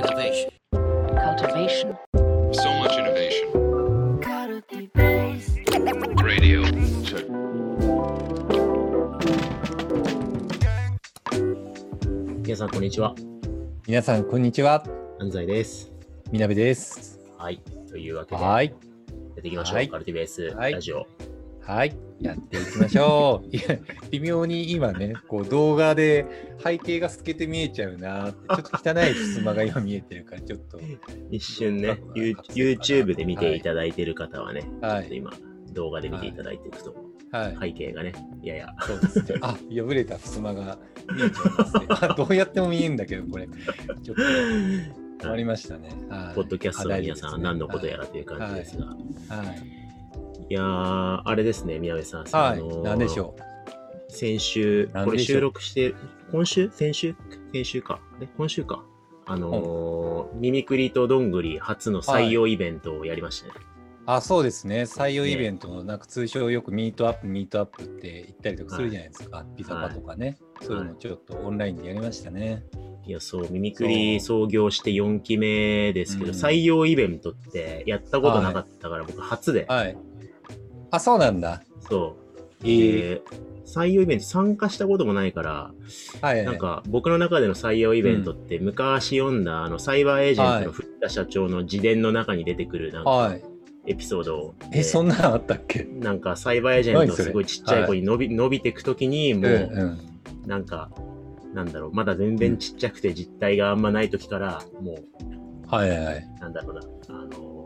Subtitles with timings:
[0.00, 0.48] Innovation.
[0.72, 1.94] cultivation,
[2.52, 3.52] So much innovation.
[6.24, 6.62] Radio.
[7.04, 7.26] Check.
[12.42, 13.14] 皆さん、こんにちは。
[13.86, 14.82] 皆さん、こんにちは。
[15.18, 15.92] 安西です。
[16.32, 17.20] みなべです。
[17.36, 17.60] はい。
[17.86, 18.66] というわけで、はい。
[18.68, 19.76] やっていきましょう。
[19.76, 21.06] はいカルティベースはいラジオ。
[21.70, 21.96] はい。
[22.20, 23.56] やっていきましょう。
[23.56, 23.78] いや、
[24.10, 26.26] 微妙に今ね、こう動画で
[26.62, 30.80] 背景が透けて見えちゃうなって、ちょっと汚い襖が今見えてるから、ちょっと。
[31.30, 35.02] 一瞬ね、YouTube で見ていただいている方はね、はい。
[35.02, 35.30] ちょっと今、
[35.72, 36.96] 動画で見ていただいていくと、
[37.30, 37.56] はい。
[37.60, 39.38] 背景がね、やや、そうですね。
[39.40, 40.78] あ、破れた襖が
[41.14, 41.86] 見えちゃいますね。
[42.10, 43.46] あどうやっても見えんだけど、これ。
[43.46, 44.22] ちょっと
[45.20, 45.90] 終わりましたね。
[46.08, 46.34] はい。
[46.34, 48.02] ポッドキャストの皆さんは何のことやら。
[48.02, 48.86] らという感じですが。
[48.86, 48.94] は
[49.44, 49.80] い。
[50.50, 52.24] いやー、あれですね、宮部さん。
[52.24, 52.30] はい。
[52.32, 53.36] あのーなんでしょ
[54.08, 55.94] 先週、これ収録して、
[56.32, 56.68] 今週？
[56.72, 57.14] 先週？
[57.52, 58.00] 先週か。
[58.20, 58.84] え、今週か。
[59.26, 63.52] あのーミミクリとどんぐり初の採用イベントをやりましたね。
[63.58, 63.60] う。
[64.06, 64.82] あ、そうですね。
[64.82, 69.46] 採用イベントの、なんか通称よくミートアップ、ミートアップって言ったりとかするじゃないですか。
[69.56, 70.36] ピザパとかね。
[70.62, 72.64] そういうのもちょっとオンラインでやりましたね。
[73.06, 79.96] いや、そう、ミミクリ創業して4期目ですけど、うん採用イベントってやったことなかったから、僕初で、はい。
[80.90, 81.62] あ、そうなんだ。
[81.88, 82.64] そう。
[82.64, 83.22] えーで
[83.66, 85.70] 採用イベント参加したこともないから、
[86.20, 86.44] はい。
[86.44, 93.42] なんか僕の中での採用イベントって昔読んだあのサイバーエージェントの藤田社長の自伝の中に出てくるなんかはい。
[93.86, 95.84] エピソードえ、そんななのあったっけ？
[95.84, 100.48] なんかサイバーエージェントすごいちっちゃい子に伸び,、伸びていくときにもう、うんうん。
[100.48, 100.90] なんか
[101.54, 106.28] なんだろうまだ全然ちっちゃくて実体があんまない時からもうはいはいはい。
[106.40, 107.59] なんだろうな、あのー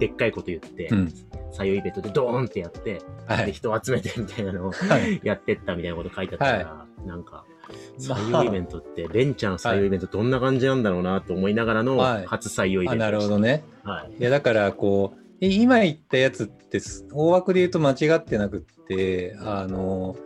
[0.00, 1.12] でっかいこと言って、うん
[1.52, 3.52] 採用イベントでドーンってやって、ではい。
[3.52, 5.20] 人を集めてみたいなのをはい。
[5.24, 7.44] やってったみたいなこと書いてあったから、なんか、
[8.08, 13.04] まあ採用イベントって、ベンチャーの採用イベントどんな感じなんだろうなと思いながらのはい初採用イベあ、ント。
[13.04, 13.64] なるほどね。
[13.82, 14.12] はい。
[14.16, 20.16] いや、だから、こう、え今言ったやつってす、大枠で言うと間違ってなくって、あの、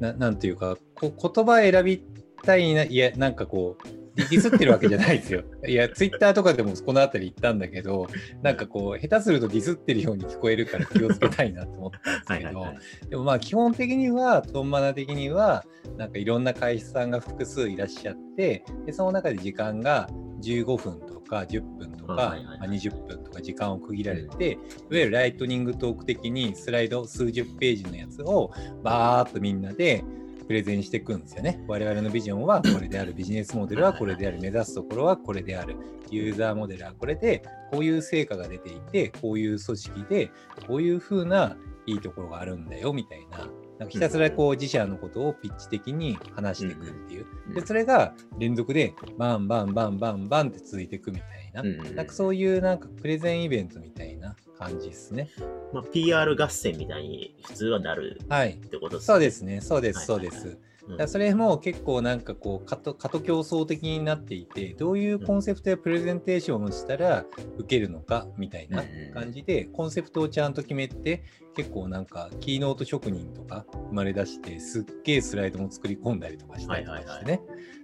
[0.00, 2.02] ななんていうか、こ言葉選び
[2.42, 5.42] たいな、いや、なんかこう、ディスってるわけじゃないですよ。
[5.66, 8.08] いや、ツイッターとかでもこのあたり言ったんだけど、
[8.42, 13.08] なんかこう、下手するとディスってるように聞こえるから気をつけたいなと思ったんですけどはいはいはい、。
[13.08, 15.64] でもまあ基本的には、トンマナ的には、
[15.96, 20.08] なんかいろんな会社さんが複数いらっしゃって、でその中で時間が
[20.42, 28.52] 15分とか10分とか、はいはいはいまあ、20分とか時間を区切られて、いわゆるライトニングトーク的にスライド数十ページのやつを
[28.82, 30.04] バーっとみんなで
[30.52, 31.64] プレゼンしていくんですよね。
[31.66, 35.78] 我々のビジョンはこれである、ビジネスモデルはこれである、目指すところはこれである、
[36.10, 40.30] ユーザーモデルはこれで、こういう成果が出ていて、こういう組織で、
[40.68, 43.48] こういう風ないいところがあるんだよみたいな。
[43.82, 47.26] なんかひたすらこう自社のことをピッチ的に話していくっていう。
[47.48, 51.62] うんで、それが連続でバンバンバンバンバンって続いていくみたいな。
[51.90, 55.28] なんかそういうなんかプレゼンイベントみたいな感じですね。
[55.72, 58.52] まあ、PR 合戦みたいに普通はなるはい。
[58.52, 59.60] ってことですそうですね。
[59.60, 59.98] そうです。
[60.10, 61.08] はいはいはいそうん。
[61.08, 67.24] それも結構なんかこう過渡過渡競争的になっていてどういうコンセプトやプレゼンテーションをしたら
[67.58, 68.82] 受けるのかみたいな
[69.14, 77.40] 感じでコンセプトをちゃんと決めて結構なんかキーノート職人とか生まれ出してすっげえスライドも作り込んだりとかしたりとかしてね、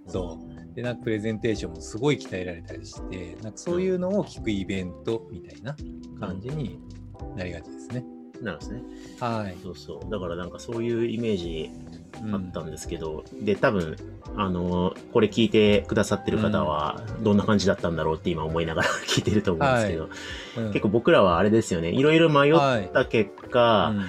[0.07, 0.39] そ
[0.71, 0.75] う。
[0.75, 5.75] でなんかプレゼンテーションもすごい鍛えられたりしてなんかそういうのを聞くイベントみたいな
[6.19, 6.79] 感じに
[7.35, 8.03] なりがちですね。
[8.41, 8.81] なるんですね。
[9.19, 10.09] はい、そうそう。
[10.09, 11.98] だからなんかそういうイメージうん
[12.31, 13.95] あったんですけど、で、多分、
[14.35, 20.09] あのーこれ聞いてくださってる方は、どんな感じだったんだろうって今思いながら 聞いてると思うんですけど、
[20.57, 20.67] うん。
[20.67, 24.05] 結構僕らはあれですよね、いろいろ迷った結果、うん。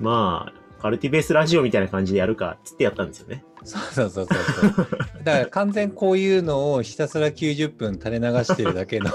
[0.00, 3.44] まあ、カルティベースラジオみたいな感じでやるか、つってやったんですよね。
[3.64, 4.86] そうそうそうそうそう。
[5.24, 9.10] だから完全こういうのをひたすら90分垂れ流してるだけの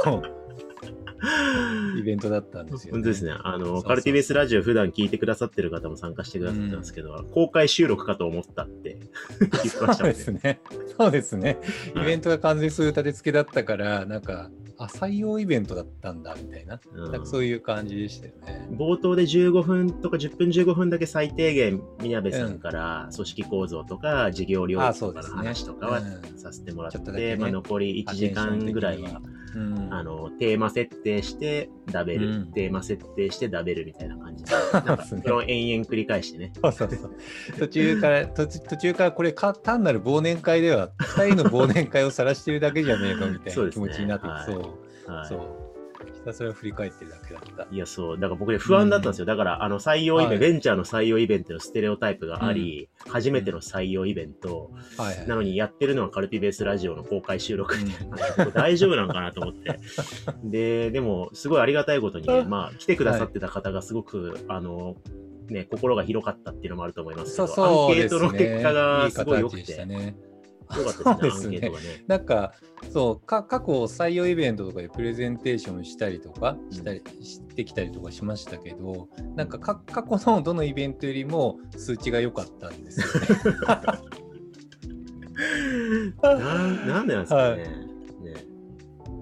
[2.00, 2.98] イベントだったんですよ、ね。
[2.98, 3.32] 本当ですね。
[3.44, 8.98] あの、カルティベースラジオ普段聞いてくださってる方も参加してくださったんですけど、公開収録かと思ったって
[9.40, 10.60] 言ってましたねそうですね。
[10.98, 11.58] そうですね。
[11.94, 14.50] はいイベントが完全そういう立て付けだったから、なんか、
[14.80, 16.80] あ、採用イベントだったんだみたいな。
[16.94, 18.68] うんなんかそういう感じでしたよね。
[18.72, 29.22] 冒頭で15分とか10分15分だけ最低限、宮部さんから組織構造とか事業領あ域とかの話とかはうんさせてもらって、ちょっとだけねまあ、残り1時間ぐらいは、
[29.56, 34.52] うん、あの、テーマ設定してダベル、うんテーマ設定してダベルみたいな感じで、
[35.48, 36.52] 延々繰り返してね。
[36.62, 37.12] そうそうそう。
[37.60, 44.54] 途中から、途中途中からこれか単なる忘年会では、2人の忘年会を晒してるだけじゃねえのみたいな気持ちになってきはいそ
[45.08, 45.12] う。
[45.12, 45.69] はいそう。
[46.20, 47.68] ひたすら振り返ってるだけだった。
[47.74, 48.20] いや、そう。
[48.20, 49.26] だから僕ね、不安だったんですよ。
[49.26, 55.28] だから、あの、採用イベント、はいベンチャーの採用イベントのステレオタイプがあり、初めての採用イベント、はいはい。
[55.28, 58.08] なのにやってるのはカルティベースラジオの公開収録みたい
[58.38, 59.80] なうん 大丈夫なんかなと思って。
[60.44, 64.96] で、でも、すごいありがたいことにね、まあ、来てくださってた方がすごく、あの、
[65.48, 68.20] ね、心が広かったっていうのもあると思いますけど、そうそうアンケート。
[68.20, 70.16] の結果がすごい良くいいて、形でしたね。
[70.78, 72.04] 良かったですね、そうですねアンケートがね。
[72.08, 72.54] なんか、
[72.92, 83.68] そう、か過去採用イベントとかでプレゼンテーションしたりとかしたり、してきたりとかしましたけど、なんかか過去のどのイベントよりも数値が良かったんですよね。
[86.22, 87.42] なんなんでなんですかね。
[87.42, 87.66] はいね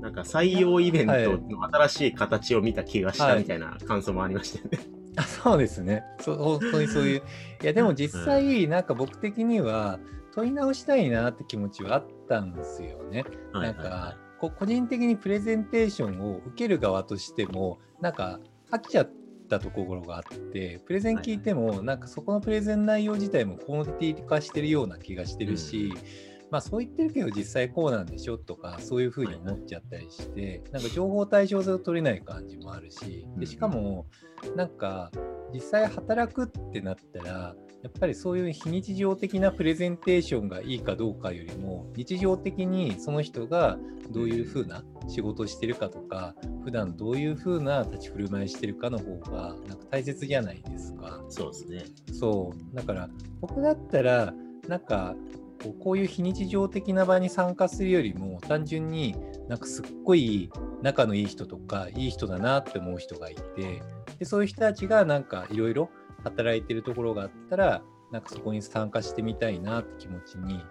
[0.02, 1.14] なんか採用イベント
[1.50, 4.80] の新しい形を見た気がしたみたいな感想もありましたよね。
[5.18, 6.04] あそうですね。
[6.22, 7.24] そう本当にそういう。
[7.64, 10.00] いや、でも実際、なんか僕的には
[10.38, 13.26] 問い直したいなって気持ちはあったんですよね。
[13.54, 13.90] はいなんはい。
[13.90, 18.40] はか、こ個人的にプレゼンテーションを受ける側としても、なんか
[18.72, 19.12] 飽きちゃっ
[19.50, 25.98] たところがあって、プレゼン聞いても、なんかそこのプレゼン内容自体もコモディティ化してるような気がしてるし、
[26.52, 28.38] まあそう言ってるけど実際こうなんでしょ？
[28.38, 34.06] とかそういうふうに思っちゃったりして、なんか情報対象性を取れない感じもあるしでしかも
[34.56, 35.12] なんか
[35.54, 43.78] 実際働くってなったらやっぱりそういう非日常的なプレゼンテーションがいいかどうかよりも日常的にその人が
[44.12, 51.22] どういうふうな仕事をしてるかとか普段どういうふうな立ち振る舞いしてるかの方がなんか大切じゃないですか。
[51.30, 51.32] い。
[51.32, 51.86] そうですね。
[52.14, 53.10] そうだから
[53.42, 54.34] 僕だったら
[54.68, 55.16] なんか
[55.64, 59.16] こうこういう非日常的な場に参加するよりも単純に
[59.48, 60.50] なんかすっごい
[60.82, 63.82] 仲のいい人とかいい人だなって思う人がいて
[64.20, 65.90] でそういう人たちがなんかいろいろ
[66.24, 67.82] 働いてるところがあったら
[68.12, 70.64] なんかそこに参加してみたいなって気持ちに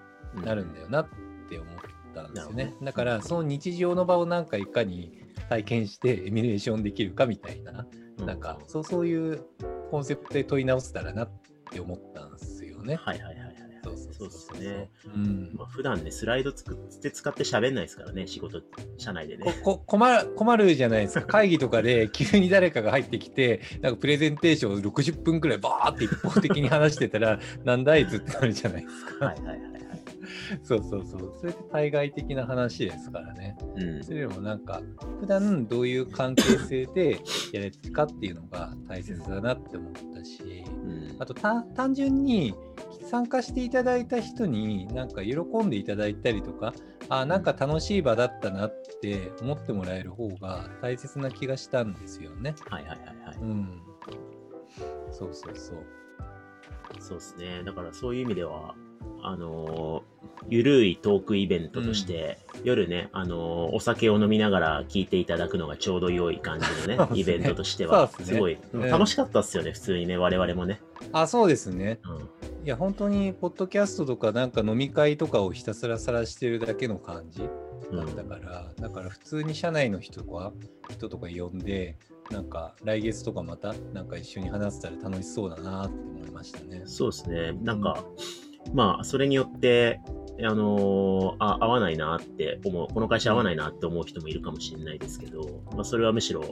[0.45, 1.09] なるんだよなっ
[1.49, 1.75] て思っ
[2.15, 2.81] たんですよねなるほ。
[2.81, 7.87] どだからその日常の場をなんかいかに体験してエミュレーションできるかみたいな
[8.19, 9.45] うなんかそうそういう
[9.91, 11.31] コンセプトで問い直せたらなっ
[11.71, 12.97] て思ったんですよね。
[12.97, 13.36] はいはい
[14.19, 14.91] そうですね。
[15.15, 18.63] うんまあ、普段ね、スライド作って使って喋んないですからね、仕事、
[18.97, 19.45] 社内でね。
[19.63, 29.27] こ こ困る困るじゃないですか 会議とかで急に誰かが入ってきてなんかプレゼンテーションを60分くらいバーって一方的に話してたらなんだあいつってなるじゃないですか。
[29.27, 29.86] はいはいはいはい。
[30.63, 33.57] そうそうそうそれって対外的な話ですからね。
[33.77, 34.83] うんそれよりもなんか
[35.21, 37.19] 普段どういう関係性で
[37.53, 40.65] やれてるかっていうのが大切だなって思ったし。
[40.85, 42.55] うんあとた単純に
[43.07, 46.75] 参加していただいた人になんか喜んでいただいたりとか
[47.09, 52.55] あなんか楽しい場だったなって思ってもらえる方が大切な気がしたんですよね。
[52.69, 53.37] はいはいはいはい。
[53.41, 53.83] うん。
[55.13, 55.87] そうそうそう。
[56.99, 57.63] そうですね。
[57.65, 58.75] だからそういう意味では、
[59.23, 60.03] あのー
[60.49, 67.19] ゆるいトークイベントとして、夜ね、あのーお酒を飲みながら聞いていただくのがちょうど良い感じのね、 ね。
[67.19, 68.25] イベントとしては、すね。
[68.27, 68.89] すごい、うん。
[68.89, 70.81] 楽しかったっすよね、普通にね、我々もね。
[71.13, 71.99] あそうですね。
[72.05, 72.67] うん。
[72.67, 77.43] いや本当にポッドキャストとかなんか飲み会とかをひたすら晒してるだけの感じ。
[77.93, 80.53] だったから、だから普通に社内の人とか
[80.91, 81.97] 人とか呼んで
[82.31, 86.83] なんか来月とかまたなんか一緒に話せたら楽しそうだなって思いましたね。
[86.85, 87.53] そうですね。
[87.63, 88.05] なんか、
[88.75, 90.01] まあ、それによって、
[90.43, 96.43] あのーあ、合わないなって思う、この会社合わないなって思う人もいるかもしれないですけど、まあ、それはむしろ、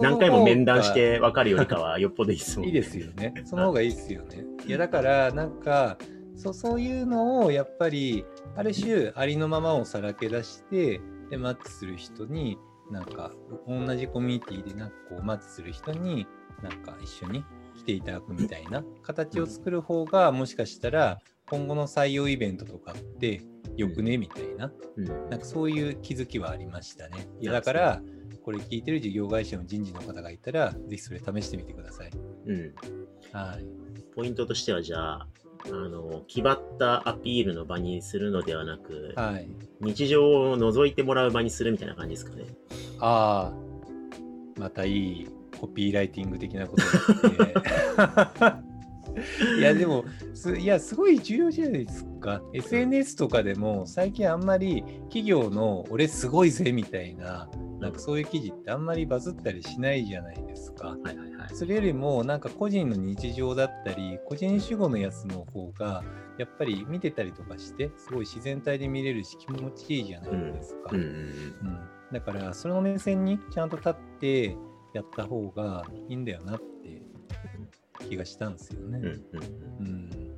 [0.00, 3.34] 何回も面談して分かるよりかはよっぽどいいですもんいいですよね。
[3.44, 4.44] その方がいいですよね。
[4.66, 5.98] いやだからなんか
[6.34, 8.24] そそういうのをやっぱり
[8.56, 11.00] ある種ありのままをさらけ出して
[11.30, 12.58] でマッチする人に
[12.90, 13.32] なんか
[13.66, 16.26] 同じコミュニティでなんかこうマッチする人に
[16.62, 17.44] なんか一緒に来
[17.88, 23.40] ていただくみたいな形を作る方がもしかしたら今後の採用イベントとかって
[23.78, 25.30] よくねみたいなうん。
[25.30, 27.26] なんかそういう気づきはありましたね。
[27.40, 28.02] いやだから
[28.44, 32.10] これ聞いてる事業会社の人事の方がいたらぜひそれ試してみてください。
[32.46, 32.74] うん。
[33.32, 33.64] はい。
[34.14, 35.28] ポイントとしては、じゃあ、
[35.66, 39.48] あの、気張ったアピールの場にするのではなく、はい。
[39.80, 42.44] 日常を覗いてもらう場にするみたいな感じですかね。
[43.00, 45.28] ああ、またいい
[45.60, 46.82] コピーライティング的なこと。
[49.58, 57.48] いやでもすいやすごい重要じゃないですか SNS とかでも最近あんまり企業の「俺すごいぜ」みたいな
[57.80, 60.88] なんかそういう記事ってあんまりバズったりしないじゃないですか。
[60.88, 61.48] はいはいはい。
[61.54, 66.02] それよりもなんか個人の日常だったり個人主語のやつの方が
[66.38, 70.90] やっぱり見てたりとかしてすごい自然体で見れるし気持ちいいじゃないですか。
[70.92, 71.14] うんうんうん。
[71.14, 71.78] うん
[72.12, 74.56] だからその目線にちゃんと立って
[74.98, 77.02] やった方がいいんだよなって
[78.08, 78.98] 気がしたんですよね。
[78.98, 79.12] うんうん
[79.80, 80.28] うんうん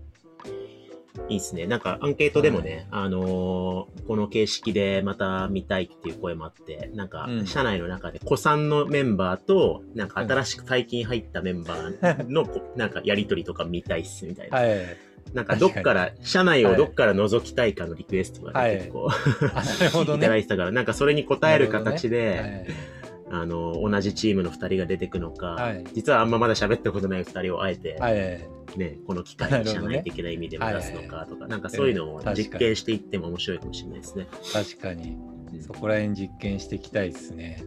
[1.29, 1.67] いいっすね。
[1.67, 14.59] なんかアンケートでもね、あのーこの形式でまた見たいっていう声もあって、なんかうん社内の中で古参のメンバーと、なんか新しく最近入ったメンバーのこ、なんかやりとりとか見たいっすみたいな。
[14.59, 14.97] はい。
[15.35, 20.38] なんかどっから、社内をどっから覗きたいかのリクエストがね、はい結構、あなるほど いただね。
[20.38, 22.67] いてたから、なんかそれに応える形で、はい
[23.33, 28.15] あの、同じチームの二人が出てくのか、はい実はあんままだ喋ったことない二人をあえて、はい。
[28.77, 34.27] ね、この機会に社内的な意味でも出すのかとか、なんかいそういうのを実験していっても面白いかもしれないですね。
[34.53, 35.13] 確かに。
[35.13, 37.65] うんそこら辺実験していきたいですね。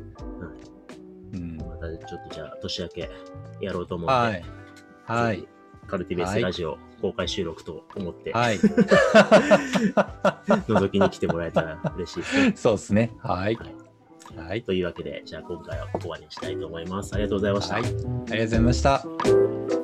[1.33, 1.57] うん。
[1.57, 3.09] またちょっとじゃあ年明け
[3.59, 4.45] やろうと思うんで、はい。
[5.05, 5.45] はい。
[5.85, 8.57] カルティベースラジオ公開収録と思って、はい。
[10.47, 12.53] 覗きに来てもらえたら嬉しいですね。
[12.55, 13.11] そうですね。
[13.21, 13.55] はい。
[13.55, 13.82] はい
[14.35, 14.63] はい。
[14.63, 17.13] というわけで、じゃあ今回はここまでにしたいと思います。
[17.13, 17.75] ありがとうございました。
[17.75, 17.83] はい。
[17.83, 19.82] ありがとうございました。